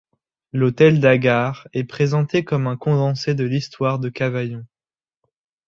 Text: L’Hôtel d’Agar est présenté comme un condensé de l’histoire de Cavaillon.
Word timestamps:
L’Hôtel 0.51 0.99
d’Agar 0.99 1.67
est 1.73 1.83
présenté 1.83 2.43
comme 2.43 2.65
un 2.65 2.75
condensé 2.75 3.35
de 3.35 3.43
l’histoire 3.43 3.99
de 3.99 4.09
Cavaillon. 4.09 4.65